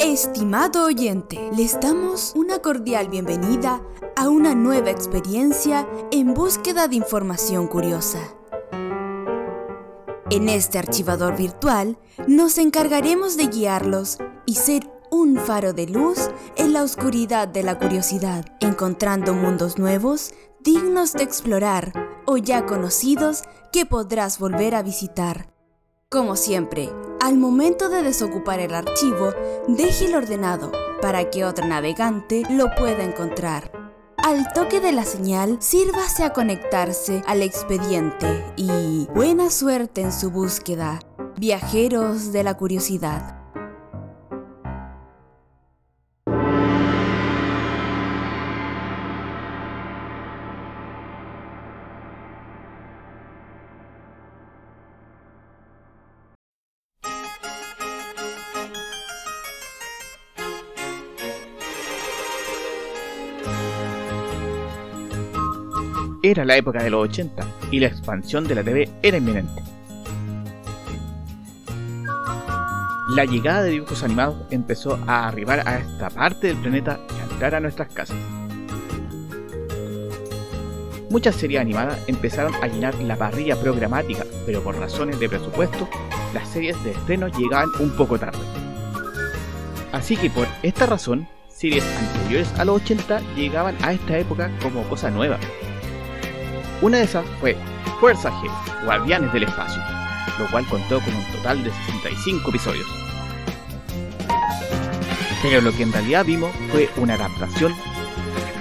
[0.00, 3.82] Estimado oyente, les damos una cordial bienvenida
[4.14, 8.20] a una nueva experiencia en búsqueda de información curiosa.
[10.30, 11.98] En este archivador virtual
[12.28, 17.78] nos encargaremos de guiarlos y ser un faro de luz en la oscuridad de la
[17.78, 21.92] curiosidad, encontrando mundos nuevos dignos de explorar
[22.26, 23.42] o ya conocidos
[23.72, 25.55] que podrás volver a visitar.
[26.08, 26.88] Como siempre,
[27.20, 29.34] al momento de desocupar el archivo,
[29.66, 30.70] déjelo ordenado
[31.02, 33.72] para que otro navegante lo pueda encontrar.
[34.16, 40.30] Al toque de la señal, sírvase a conectarse al expediente y buena suerte en su
[40.30, 41.00] búsqueda,
[41.38, 43.45] viajeros de la curiosidad.
[66.36, 69.62] Era la época de los 80 y la expansión de la TV era inminente.
[73.14, 77.32] La llegada de dibujos animados empezó a arribar a esta parte del planeta y a
[77.32, 78.18] entrar a nuestras casas.
[81.08, 85.88] Muchas series animadas empezaron a llenar la parrilla programática, pero por razones de presupuesto,
[86.34, 88.44] las series de estreno llegaban un poco tarde.
[89.90, 94.82] Así que por esta razón, series anteriores a los 80 llegaban a esta época como
[94.82, 95.38] cosa nueva,
[96.82, 97.56] una de esas fue
[98.00, 99.82] Fuerza G, Guardianes del Espacio,
[100.38, 102.86] lo cual contó con un total de 65 episodios.
[105.42, 107.74] Pero lo que en realidad vimos fue una adaptación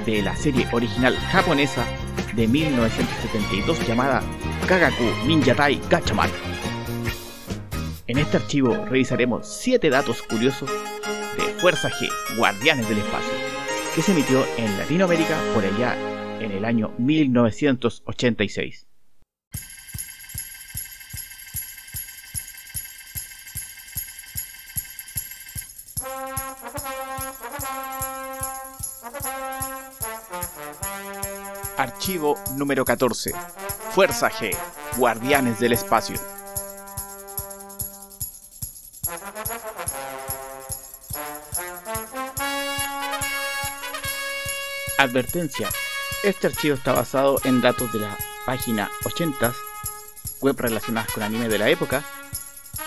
[0.06, 1.84] de la serie original japonesa
[2.34, 4.22] de 1972 llamada
[4.68, 6.30] Kagaku Ninjatai Gachaman.
[8.08, 10.70] En este archivo revisaremos 7 datos curiosos
[11.38, 13.34] de Fuerza G, Guardianes del Espacio,
[13.96, 15.96] que se emitió en Latinoamérica por allá
[16.45, 18.88] en el año 1986.
[31.78, 33.33] Archivo número 14.
[33.91, 34.56] Fuerza G.
[34.97, 36.16] Guardianes del Espacio.
[44.97, 45.69] Advertencia.
[46.25, 49.53] Este archivo está basado en datos de la página 80,
[50.41, 52.03] web relacionadas con anime de la época,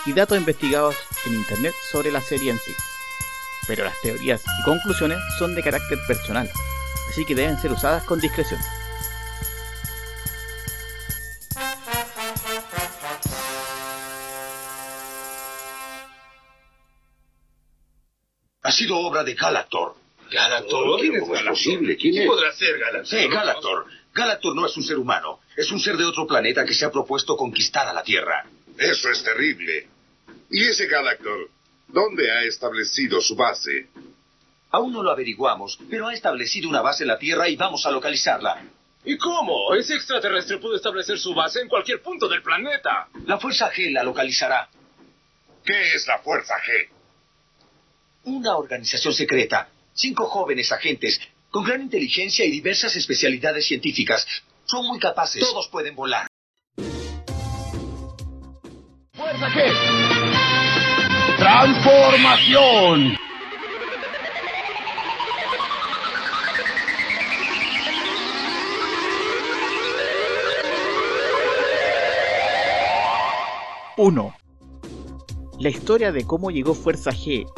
[0.06, 2.72] y datos investigados en internet sobre la serie en sí.
[3.68, 6.50] Pero las teorías y conclusiones son de carácter personal,
[7.10, 8.60] así que deben ser usadas con discreción.
[18.62, 19.94] Ha sido obra de Galactor,
[20.30, 21.00] ¿Galactor?
[21.00, 21.96] ¿Quién es ¿Cómo posible?
[21.96, 22.28] ¿Quién ¿Quién es?
[22.28, 23.06] podrá ser Galactor?
[23.06, 23.86] Sí, Galactor.
[24.14, 25.40] Galactor no es un ser humano.
[25.56, 28.44] Es un ser de otro planeta que se ha propuesto conquistar a la Tierra.
[28.78, 29.88] Eso es terrible.
[30.50, 31.50] ¿Y ese Galactor?
[31.88, 33.88] ¿Dónde ha establecido su base?
[34.70, 37.90] Aún no lo averiguamos, pero ha establecido una base en la Tierra y vamos a
[37.90, 38.62] localizarla.
[39.04, 39.74] ¿Y cómo?
[39.74, 43.08] Ese extraterrestre puede establecer su base en cualquier punto del planeta.
[43.24, 44.68] La Fuerza G la localizará.
[45.64, 46.88] ¿Qué es la Fuerza G?
[48.24, 49.68] Una organización secreta.
[49.98, 51.20] Cinco jóvenes agentes
[51.50, 54.24] con gran inteligencia y diversas especialidades científicas.
[54.64, 55.40] Son muy capaces.
[55.40, 56.28] Todos pueden volar.
[59.12, 59.72] ¡Fuerza G!
[61.36, 63.18] ¡Transformación!
[73.96, 74.36] Uno.
[75.58, 77.48] La historia de cómo llegó Fuerza G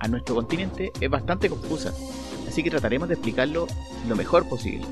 [0.00, 1.92] a nuestro continente es bastante confusa,
[2.48, 3.66] así que trataremos de explicarlo
[4.08, 4.84] lo mejor posible.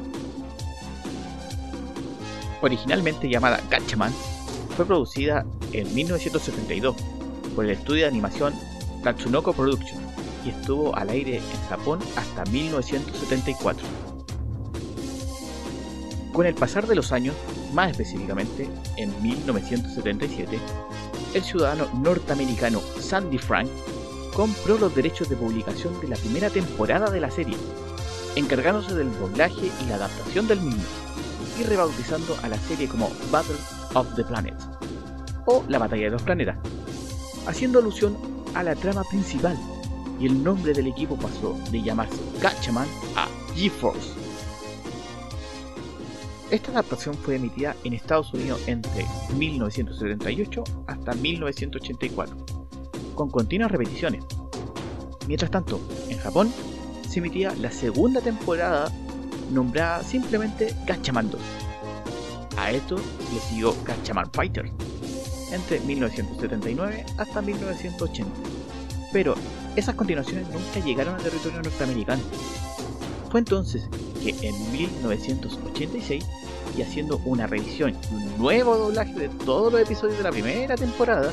[2.60, 4.12] Originalmente llamada Gatchaman,
[4.76, 6.94] fue producida en 1972
[7.56, 8.54] por el estudio de animación
[9.02, 9.98] Tatsunoko Production
[10.44, 13.84] y estuvo al aire en Japón hasta 1974.
[16.32, 17.34] Con el pasar de los años,
[17.72, 20.58] más específicamente en 1977,
[21.34, 23.68] el ciudadano norteamericano Sandy Frank
[24.34, 27.56] compró los derechos de publicación de la primera temporada de la serie,
[28.36, 30.82] encargándose del doblaje y la adaptación del mismo,
[31.58, 33.56] y rebautizando a la serie como Battle
[33.94, 34.66] of the Planets,
[35.46, 36.58] o La Batalla de los Planetas,
[37.46, 38.16] haciendo alusión
[38.54, 39.58] a la trama principal,
[40.20, 44.28] y el nombre del equipo pasó de llamarse Gatchaman a GeForce.
[46.50, 52.36] Esta adaptación fue emitida en Estados Unidos entre 1978 hasta 1984,
[53.18, 54.24] con continuas repeticiones.
[55.26, 56.52] Mientras tanto, en Japón
[57.08, 58.92] se emitía la segunda temporada
[59.50, 61.40] nombrada simplemente Gatchaman 2.
[62.56, 64.70] A esto le siguió Gatchaman Fighter
[65.50, 68.30] entre 1979 hasta 1980.
[69.12, 69.34] Pero
[69.74, 72.22] esas continuaciones nunca llegaron al territorio norteamericano.
[73.32, 73.88] Fue entonces
[74.22, 76.24] que en 1986,
[76.76, 80.76] y haciendo una revisión y un nuevo doblaje de todos los episodios de la primera
[80.76, 81.32] temporada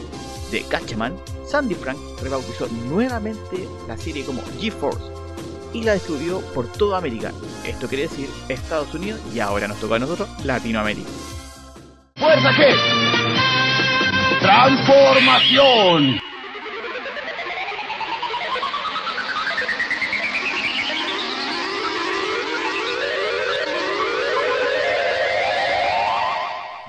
[0.52, 1.14] de Gatchaman,
[1.48, 5.04] Sandy Frank rebautizó nuevamente la serie como G-Force
[5.74, 7.32] y la distribuyó por toda América.
[7.66, 11.10] Esto quiere decir Estados Unidos y ahora nos toca a nosotros Latinoamérica.
[12.16, 12.76] ¡Fuerza G!
[14.42, 16.20] ¡Transformación!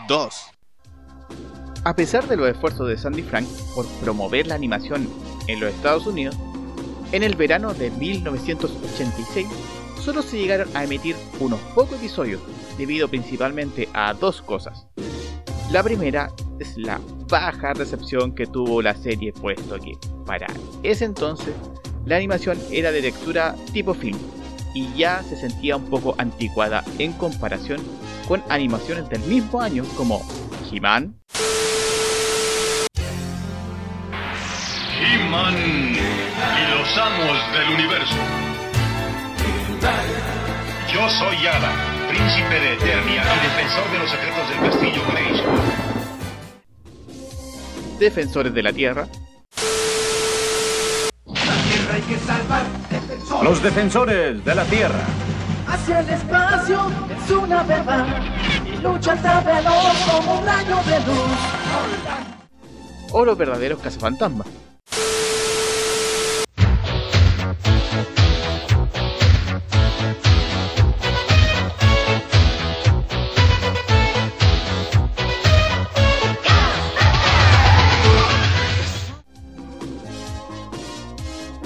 [0.06, 0.55] Dos.
[1.86, 5.08] A pesar de los esfuerzos de Sandy Frank por promover la animación
[5.46, 6.36] en los Estados Unidos,
[7.12, 9.46] en el verano de 1986
[10.00, 12.40] solo se llegaron a emitir unos pocos episodios,
[12.76, 14.88] debido principalmente a dos cosas.
[15.70, 17.00] La primera es la
[17.30, 19.96] baja recepción que tuvo la serie, puesto que
[20.26, 20.48] para
[20.82, 21.54] ese entonces
[22.04, 24.18] la animación era de lectura tipo film
[24.74, 27.80] y ya se sentía un poco anticuada en comparación
[28.26, 30.20] con animaciones del mismo año como
[30.70, 31.14] He-Man,
[35.00, 38.16] He-Man y los amos del universo.
[40.92, 41.72] Yo soy Yada,
[42.08, 45.60] príncipe de Eternia y defensor de los secretos del castillo Grayskull.
[47.98, 49.08] Defensores de la Tierra,
[53.42, 55.04] Los defensores de la Tierra.
[55.66, 58.06] Hacia el espacio es una verdad.
[58.86, 62.36] Lucha hasta veloz como un rayo de luz.
[63.12, 64.46] o los verdaderos cazafantasmas.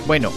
[0.07, 0.33] Bueno,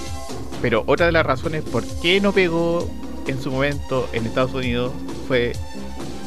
[0.62, 2.88] pero otra de las razones por qué no pegó
[3.26, 4.92] en su momento en Estados Unidos
[5.28, 5.54] fue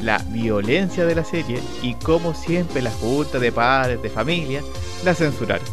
[0.03, 4.63] la violencia de la serie y como siempre las juntas de padres de familia
[5.05, 5.67] la censuraron.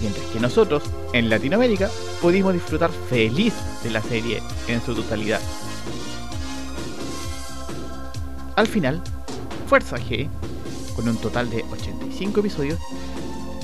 [0.00, 0.82] Mientras que nosotros,
[1.12, 1.88] en Latinoamérica,
[2.20, 5.40] pudimos disfrutar feliz de la serie en su totalidad.
[8.56, 9.00] Al final,
[9.68, 10.28] Fuerza G,
[10.96, 12.78] con un total de 85 episodios,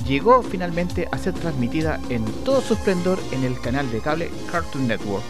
[0.07, 4.87] llegó finalmente a ser transmitida en todo su esplendor en el canal de cable Cartoon
[4.87, 5.23] Network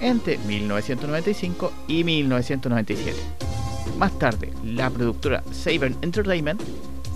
[0.00, 3.53] entre 1995 y 1997.
[3.98, 6.60] Más tarde, la productora Saber Entertainment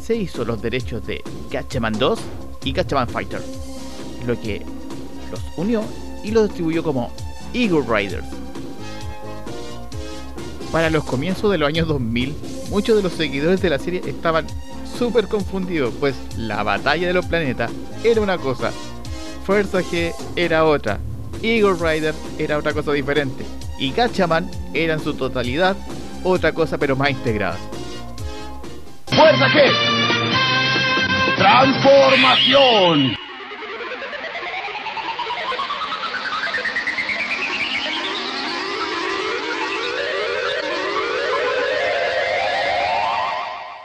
[0.02, 2.18] se hizo los derechos de Gatchaman 2
[2.64, 3.42] y Gatchaman Fighter,
[4.26, 4.62] lo que
[5.30, 5.82] los unió
[6.22, 7.12] y los distribuyó como
[7.52, 8.26] Eagle Riders.
[10.72, 12.34] Para los comienzos de los años 2000,
[12.70, 14.46] muchos de los seguidores de la serie estaban
[14.98, 17.70] súper confundidos, pues la batalla de los planetas
[18.04, 18.70] era una cosa,
[19.44, 20.98] Fuerza G era otra,
[21.42, 23.44] Eagle Rider era otra cosa diferente,
[23.78, 25.76] y Gatchaman era en su totalidad
[26.24, 27.58] otra cosa pero más integrada.
[29.06, 29.72] ¡Fuerza G!
[31.36, 33.16] ¡Transformación!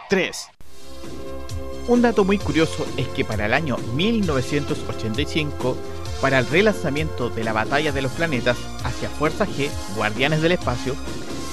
[0.10, 0.50] Tres.
[1.88, 5.75] Un dato muy curioso es que para el año 1985,
[6.22, 10.96] para el relanzamiento de la Batalla de los Planetas hacia Fuerza G, Guardianes del Espacio,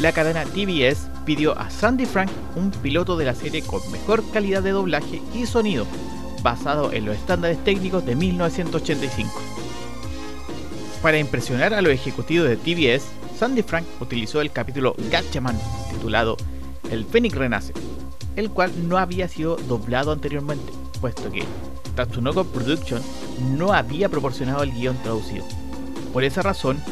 [0.01, 4.63] la cadena TBS pidió a Sandy Frank un piloto de la serie con mejor calidad
[4.63, 5.87] de doblaje y sonido,
[6.43, 9.31] basado en los estándares técnicos de 1985.
[11.03, 13.05] Para impresionar a los ejecutivos de TBS,
[13.39, 15.59] Sandy Frank utilizó el capítulo Gatchaman,
[15.91, 16.39] titulado
[16.91, 17.75] El Fénix Renace,
[18.37, 21.45] el cual no había sido doblado anteriormente, puesto que
[21.95, 23.03] Tatsunoko Production
[23.57, 25.45] no había proporcionado el guion traducido.
[26.13, 26.83] Por esa razón,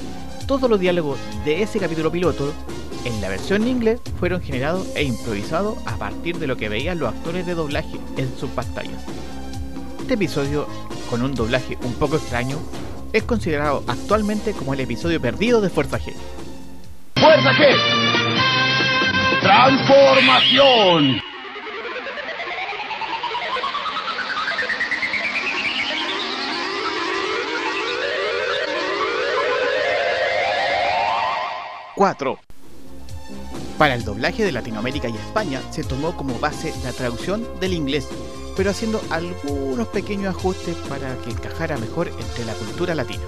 [0.47, 2.53] todos los diálogos de ese capítulo piloto
[3.09, 6.99] en la versión en inglés fueron generados e improvisados a partir de lo que veían
[6.99, 9.03] los actores de doblaje en sus pantallas.
[9.99, 10.69] Este episodio,
[11.09, 12.59] con un doblaje un poco extraño,
[13.15, 16.12] es considerado actualmente como el episodio perdido de Fuerza G.
[17.17, 17.75] ¡Fuerza G!
[19.41, 21.23] ¡Transformación!
[31.97, 32.48] ¡4!
[33.78, 38.08] Para el doblaje de Latinoamérica y España se tomó como base la traducción del inglés,
[38.56, 43.23] pero haciendo algunos pequeños ajustes para que encajara mejor entre la cultura latina.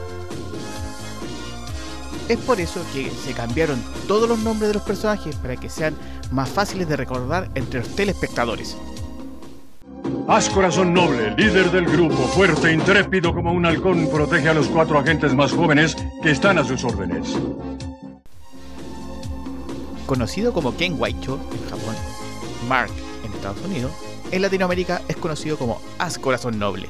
[2.28, 5.95] Es por eso que se cambiaron todos los nombres de los personajes para que sean
[6.33, 8.76] más fáciles de recordar entre los telespectadores.
[10.26, 14.99] Haz corazón noble, líder del grupo, fuerte intrépido como un halcón, protege a los cuatro
[14.99, 17.37] agentes más jóvenes que están a sus órdenes.
[20.11, 21.95] Conocido como Ken Waicho en Japón,
[22.69, 22.90] Mark
[23.25, 23.93] en Estados Unidos,
[24.33, 26.88] en Latinoamérica es conocido como Haz corazón noble.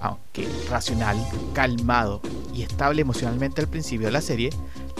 [0.00, 1.16] Aunque racional,
[1.52, 2.20] calmado
[2.54, 4.50] y estable emocionalmente al principio de la serie,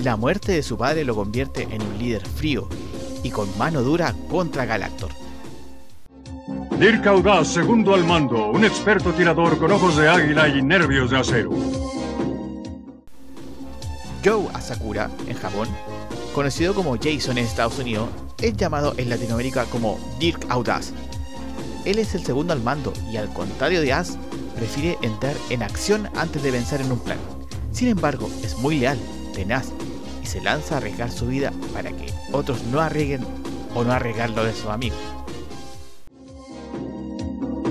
[0.02, 2.68] la muerte de su padre lo convierte en un líder frío
[3.22, 5.12] y con mano dura contra Galactor.
[6.80, 11.18] Dirk Audaz, segundo al mando, un experto tirador con ojos de águila y nervios de
[11.18, 11.50] acero.
[14.24, 15.68] Joe Asakura, en Japón,
[16.34, 18.08] conocido como Jason en Estados Unidos,
[18.42, 20.92] es llamado en Latinoamérica como Dirk Audaz.
[21.84, 24.18] Él es el segundo al mando y al contrario de Az,
[24.56, 27.18] prefiere entrar en acción antes de pensar en un plan.
[27.72, 28.98] Sin embargo, es muy leal,
[29.32, 29.68] tenaz
[30.22, 33.24] y se lanza a arriesgar su vida para que otros no arriesguen
[33.74, 34.98] o no arriesgar lo de sus amigos.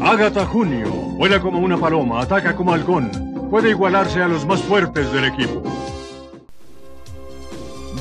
[0.02, 3.12] Agatha Junio, vuela como una paloma, ataca como halcón,
[3.50, 5.64] puede igualarse a los más fuertes del equipo.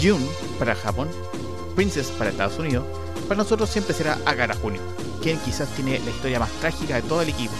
[0.01, 0.21] Jun
[0.63, 1.09] para Japón,
[1.75, 2.85] Princess para Estados Unidos,
[3.27, 4.81] para nosotros siempre será Agatha Junio,
[5.21, 7.53] quien quizás tiene la historia más trágica de todo el equipo,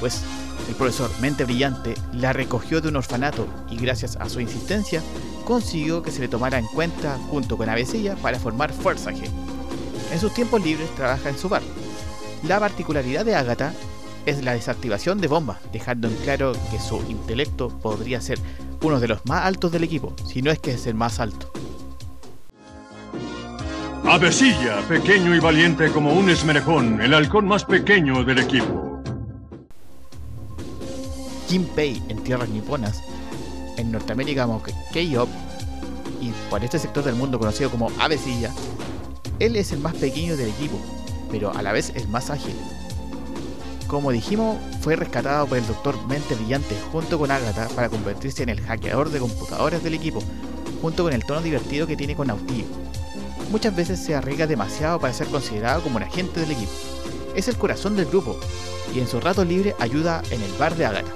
[0.00, 0.22] pues
[0.68, 5.04] el profesor Mente Brillante la recogió de un orfanato y gracias a su insistencia
[5.44, 9.30] consiguió que se le tomara en cuenta junto con Avesilla para formar Fuerza G.
[10.12, 11.62] En sus tiempos libres trabaja en su bar.
[12.42, 13.72] La particularidad de Agatha
[14.26, 18.40] es la desactivación de bombas, dejando en claro que su intelecto podría ser
[18.82, 21.52] uno de los más altos del equipo, si no es que es el más alto.
[24.10, 29.02] Avesilla, pequeño y valiente como un esmerejón, el halcón más pequeño del equipo.
[31.76, 33.02] Pei en tierras niponas,
[33.76, 35.28] en Norteamérica como K-Op
[36.22, 38.50] y por este sector del mundo conocido como Avesilla,
[39.40, 40.80] él es el más pequeño del equipo,
[41.30, 42.56] pero a la vez el más ágil.
[43.88, 48.48] Como dijimos, fue rescatado por el Doctor Mente Brillante junto con Agatha para convertirse en
[48.48, 50.20] el hackeador de computadores del equipo,
[50.80, 52.77] junto con el tono divertido que tiene con Autillo.
[53.50, 56.72] Muchas veces se arriesga demasiado para ser considerado como un agente del equipo.
[57.34, 58.38] Es el corazón del grupo
[58.94, 61.12] y en su rato libre ayuda en el bar de Agatha.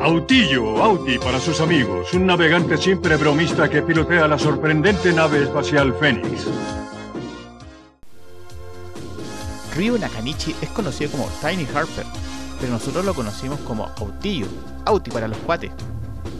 [0.00, 5.94] Autillo, Auti para sus amigos, un navegante siempre bromista que pilotea la sorprendente nave espacial
[5.98, 6.46] Fénix.
[9.74, 12.04] Ryu Nakanichi es conocido como Tiny Harper,
[12.60, 14.46] pero nosotros lo conocimos como Autillo,
[14.84, 15.72] Auti para los cuates.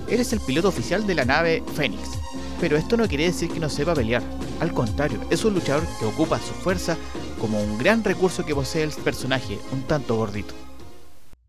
[0.09, 2.11] Él es el piloto oficial de la nave Fénix,
[2.60, 4.22] pero esto no quiere decir que no sepa pelear.
[4.60, 6.96] Al contrario, es un luchador que ocupa su fuerza
[7.40, 10.54] como un gran recurso que posee el personaje, un tanto gordito.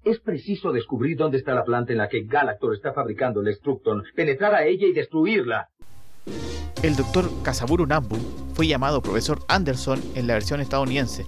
[0.03, 4.03] Es preciso descubrir dónde está la planta en la que Galactor está fabricando el Structon,
[4.15, 5.69] penetrar a ella y destruirla.
[6.83, 8.17] El doctor Kasaburu Nambu
[8.53, 11.25] fue llamado profesor Anderson en la versión estadounidense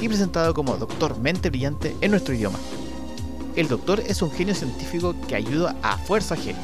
[0.00, 2.58] y presentado como Doctor Mente Brillante en nuestro idioma.
[3.56, 6.54] El doctor es un genio científico que ayuda a Fuerza G.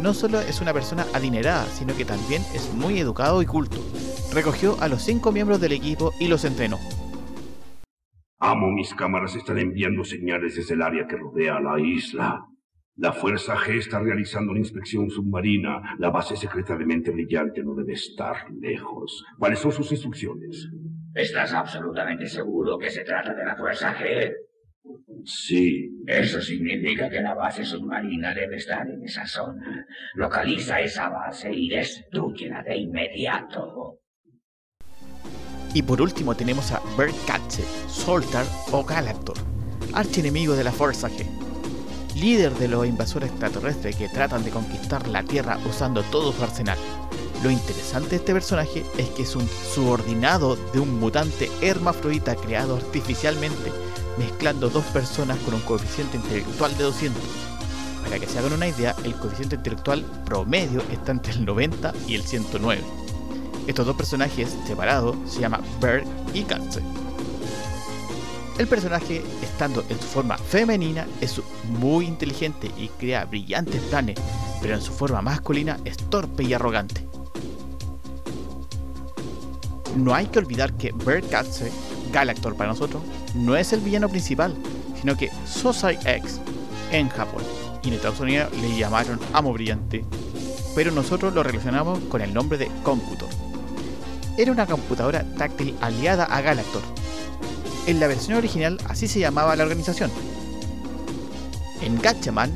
[0.00, 3.78] No solo es una persona adinerada, sino que también es muy educado y culto.
[4.32, 6.78] Recogió a los cinco miembros del equipo y los entrenó.
[8.38, 12.44] Amo, mis cámaras están enviando señales desde el área que rodea la isla.
[12.96, 15.96] La Fuerza G está realizando una inspección submarina.
[15.98, 19.24] La base secreta de Mente Brillante no debe estar lejos.
[19.38, 20.68] ¿Cuáles son sus instrucciones?
[21.14, 24.30] ¿Estás absolutamente seguro que se trata de la Fuerza G?
[25.26, 25.90] Sí.
[26.06, 29.84] Eso significa que la base submarina debe estar en esa zona.
[30.14, 33.98] Localiza esa base y destruyela de inmediato.
[35.74, 36.80] Y por último tenemos a
[37.26, 39.36] Katze, Soltar o Galactor,
[39.92, 41.26] archienemigo de la Fuerza G.
[42.14, 46.78] Líder de los invasores extraterrestres que tratan de conquistar la Tierra usando todo su arsenal.
[47.42, 52.76] Lo interesante de este personaje es que es un subordinado de un mutante hermafrodita creado
[52.76, 53.70] artificialmente,
[54.18, 57.22] mezclando dos personas con un coeficiente intelectual de 200.
[58.04, 62.14] Para que se hagan una idea, el coeficiente intelectual promedio está entre el 90 y
[62.14, 62.82] el 109.
[63.66, 66.82] Estos dos personajes separados se llaman Bird y Katze.
[68.58, 74.18] El personaje, estando en su forma femenina, es muy inteligente y crea brillantes planes,
[74.62, 77.06] pero en su forma masculina es torpe y arrogante.
[79.96, 81.70] No hay que olvidar que Bird Katze,
[82.12, 83.02] Galactor para nosotros,
[83.36, 84.54] no es el villano principal,
[85.00, 86.40] sino que Sosai X
[86.92, 87.42] en Japón.
[87.82, 90.04] Y en Estados Unidos le llamaron Amo Brillante,
[90.74, 93.28] pero nosotros lo relacionamos con el nombre de Computor
[94.36, 96.82] era una computadora táctil aliada a Galactor.
[97.86, 100.10] En la versión original así se llamaba la organización.
[101.82, 102.50] En Gatchaman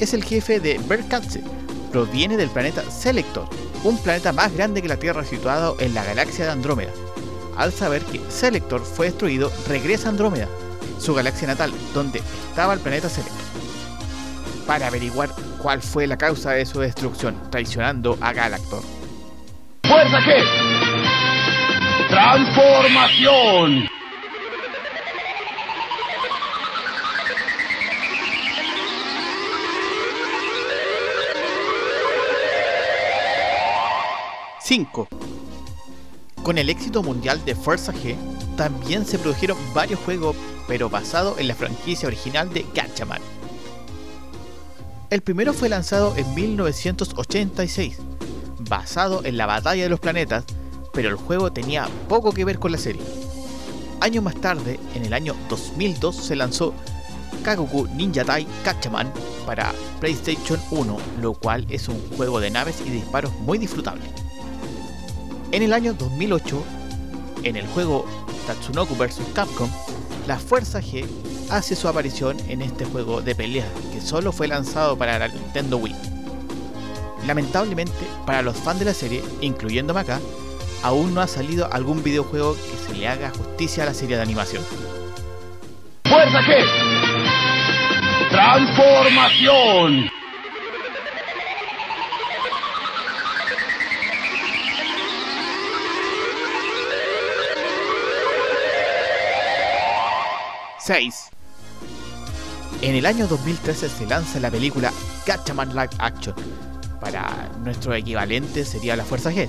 [0.00, 1.42] es el jefe de Berkatze,
[1.90, 3.48] proviene del planeta Selector,
[3.84, 6.92] un planeta más grande que la Tierra situado en la galaxia de Andrómeda.
[7.56, 10.48] Al saber que Selector fue destruido, regresa a Andrómeda,
[10.98, 13.36] su galaxia natal, donde estaba el planeta Selector,
[14.66, 18.82] para averiguar cuál fue la causa de su destrucción, traicionando a Galactor.
[19.82, 20.44] ¡Fuerza G!
[22.08, 23.88] ¡Transformación!
[34.64, 35.21] ¡5!
[36.42, 38.16] Con el éxito mundial de Fuerza G,
[38.56, 43.22] también se produjeron varios juegos, pero basados en la franquicia original de Gatchaman.
[45.10, 47.98] El primero fue lanzado en 1986,
[48.68, 50.44] basado en la Batalla de los Planetas,
[50.92, 53.02] pero el juego tenía poco que ver con la serie.
[54.00, 56.74] Años más tarde, en el año 2002, se lanzó
[57.44, 59.12] Kagoku Ninja Tai Gatchaman
[59.46, 64.02] para PlayStation 1, lo cual es un juego de naves y disparos muy disfrutable.
[65.52, 66.64] En el año 2008,
[67.42, 68.06] en el juego
[68.46, 69.68] Tatsunoku vs Capcom,
[70.26, 71.06] la Fuerza G
[71.50, 75.76] hace su aparición en este juego de pelea que solo fue lanzado para la Nintendo
[75.76, 75.94] Wii.
[77.26, 77.92] Lamentablemente,
[78.24, 80.20] para los fans de la serie, incluyéndome acá,
[80.82, 84.22] aún no ha salido algún videojuego que se le haga justicia a la serie de
[84.22, 84.64] animación.
[86.04, 86.64] ¡Fuerza G!
[88.30, 90.21] ¡Transformación!
[100.84, 101.30] ¡6!
[102.80, 104.92] En el año 2013 se lanza la película
[105.24, 106.34] Gatchaman Live Action.
[107.00, 109.48] Para nuestro equivalente sería la Fuerza G.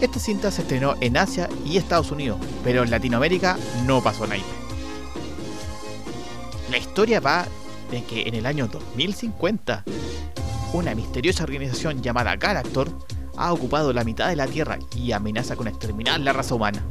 [0.00, 4.40] Esta cinta se estrenó en Asia y Estados Unidos, pero en Latinoamérica no pasó nada.
[6.70, 7.46] La historia va
[7.90, 9.84] de que en el año 2050,
[10.72, 12.88] una misteriosa organización llamada Galactor
[13.36, 16.82] ha ocupado la mitad de la Tierra y amenaza con exterminar la raza humana.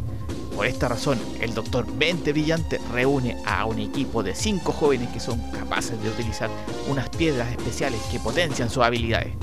[0.58, 5.20] Por esta razón, el Doctor Mente Brillante reúne a un equipo de 5 jóvenes que
[5.20, 6.50] son capaces de utilizar
[6.90, 9.36] unas piedras especiales que potencian sus habilidades.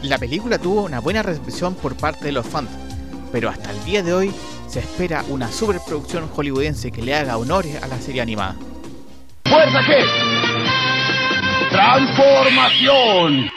[0.00, 2.70] La película tuvo una buena recepción por parte de los fans,
[3.30, 4.32] pero hasta el día de hoy
[4.68, 8.56] se espera una superproducción hollywoodense que le haga honores a la serie animada.
[9.44, 10.02] ¡Fuerza G!
[11.70, 13.53] ¡Transformación!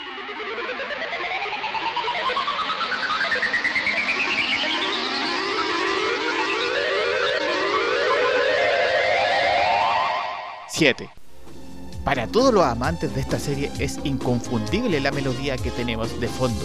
[12.04, 16.64] Para todos los amantes de esta serie es inconfundible la melodía que tenemos de fondo,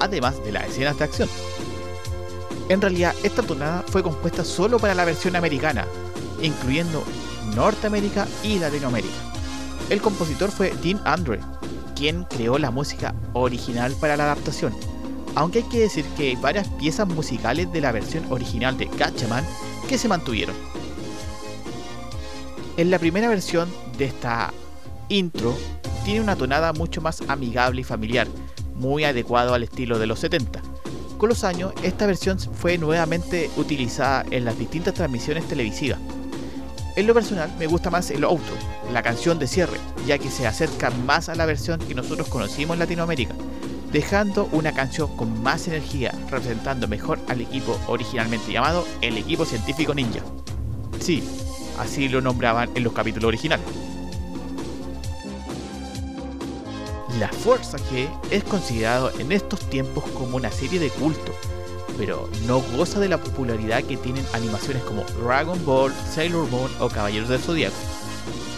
[0.00, 1.28] además de las escenas de acción.
[2.70, 5.84] En realidad, esta tonada fue compuesta solo para la versión americana,
[6.40, 7.04] incluyendo
[7.54, 9.12] Norteamérica y Latinoamérica.
[9.90, 11.38] El compositor fue Dean Andre,
[11.94, 14.74] quien creó la música original para la adaptación,
[15.34, 19.44] aunque hay que decir que hay varias piezas musicales de la versión original de Gatchaman
[19.86, 20.69] que se mantuvieron.
[22.80, 24.54] En la primera versión de esta
[25.10, 25.54] intro
[26.02, 28.26] tiene una tonada mucho más amigable y familiar,
[28.74, 30.62] muy adecuado al estilo de los 70.
[31.18, 35.98] Con los años, esta versión fue nuevamente utilizada en las distintas transmisiones televisivas.
[36.96, 38.54] En lo personal, me gusta más el outro,
[38.94, 42.76] la canción de cierre, ya que se acerca más a la versión que nosotros conocimos
[42.76, 43.34] en Latinoamérica,
[43.92, 49.92] dejando una canción con más energía, representando mejor al equipo originalmente llamado el equipo científico
[49.92, 50.20] ninja.
[50.98, 51.22] Sí,
[51.78, 53.66] así lo nombraban en los capítulos originales.
[57.18, 61.32] La Fuerza G es considerado en estos tiempos como una serie de culto,
[61.98, 66.88] pero no goza de la popularidad que tienen animaciones como Dragon Ball, Sailor Moon o
[66.88, 67.76] Caballeros del Zodiaco.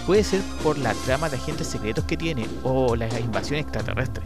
[0.07, 4.22] Puede ser por la trama de agentes secretos que tiene o la invasión extraterrestre.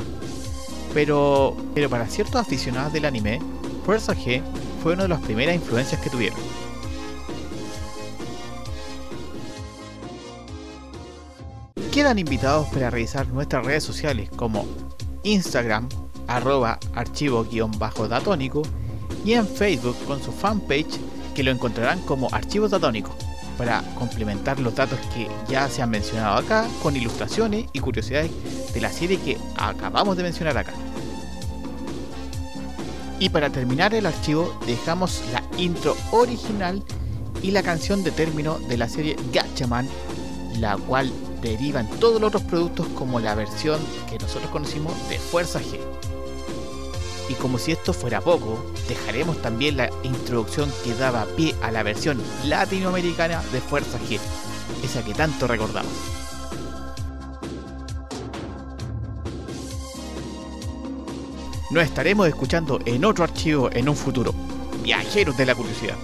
[0.93, 3.41] Pero, pero para ciertos aficionados del anime,
[3.85, 4.43] Fuerza G
[4.83, 6.39] fue una de las primeras influencias que tuvieron.
[12.07, 14.65] Quedan invitados para revisar nuestras redes sociales como
[15.25, 15.89] Instagram,
[16.29, 18.63] arroba archivo-datónico
[19.25, 21.01] y en Facebook con su fanpage
[21.35, 23.13] que lo encontrarán como Archivos Datónicos
[23.59, 28.31] para complementar los datos que ya se han mencionado acá con ilustraciones y curiosidades
[28.73, 30.75] de la serie que acabamos de mencionar acá.
[33.19, 36.85] Y para terminar el archivo dejamos la intro original
[37.43, 39.89] y la canción de término de la serie Gatchaman,
[40.61, 45.61] la cual derivan todos los otros productos como la versión que nosotros conocimos de Fuerza
[45.61, 45.79] G.
[47.29, 51.83] Y como si esto fuera poco, dejaremos también la introducción que daba pie a la
[51.83, 54.19] versión latinoamericana de Fuerza G,
[54.85, 55.93] esa que tanto recordamos.
[61.71, 64.33] Nos estaremos escuchando en otro archivo en un futuro.
[64.85, 65.97] Viajeros de la curiosidad.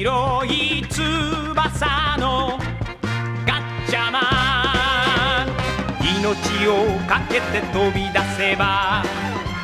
[0.00, 2.58] 広い翼の
[3.46, 5.48] ガッチャマン。
[6.18, 9.04] 命をかけて飛び出せば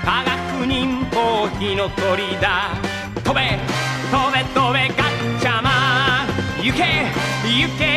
[0.04, 0.22] 科
[0.60, 2.68] 学忍法火の鳥だ。
[3.24, 3.58] 飛べ
[4.12, 5.70] 飛べ飛べガッチャマ
[6.24, 6.28] ン。
[6.62, 6.82] 行け
[7.48, 7.95] 行け。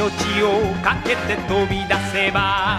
[0.00, 2.78] 命をかけて飛び出せば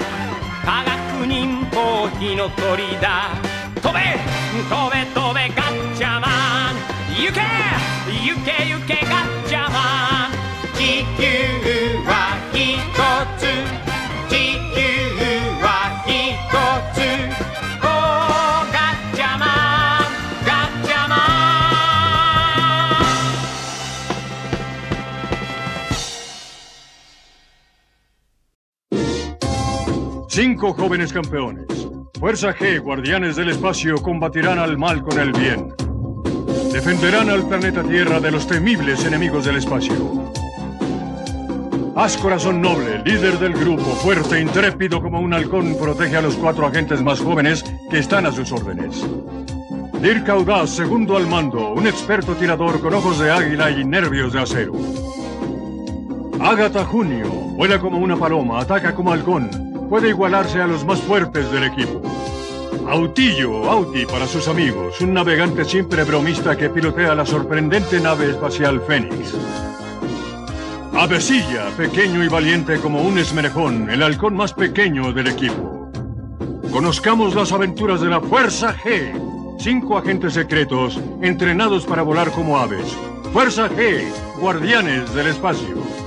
[0.66, 3.30] 科学忍法火の鳥だ。
[3.76, 4.18] 飛べ
[4.68, 6.76] 飛べ飛べガッチャマン。
[7.16, 7.42] 行け
[8.12, 10.32] 行け行けガッチャマン。
[10.74, 11.51] 地球
[30.34, 31.66] Cinco jóvenes campeones.
[32.18, 35.74] Fuerza G, guardianes del espacio, combatirán al mal con el bien.
[36.72, 39.94] Defenderán al planeta Tierra de los temibles enemigos del espacio.
[41.98, 46.66] Haz corazón noble, líder del grupo, fuerte intrépido como un halcón, protege a los cuatro
[46.66, 49.06] agentes más jóvenes que están a sus órdenes.
[50.02, 54.40] Dirk Audaz, segundo al mando, un experto tirador con ojos de águila y nervios de
[54.40, 54.76] acero.
[56.40, 61.52] Agatha Junio, vuela como una paloma, ataca como halcón, puede igualarse a los más fuertes
[61.52, 62.02] del equipo.
[62.88, 68.82] Autillo, Auti para sus amigos, un navegante siempre bromista que pilotea la sorprendente nave espacial
[68.88, 69.36] Fénix.
[70.94, 75.92] Avesilla, pequeño y valiente como un esmerejón, el halcón más pequeño del equipo.
[76.72, 79.12] Conozcamos las aventuras de la Fuerza G,
[79.60, 82.96] cinco agentes secretos entrenados para volar como aves.
[83.34, 84.06] Fuerza G,
[84.40, 86.01] guardianes del espacio.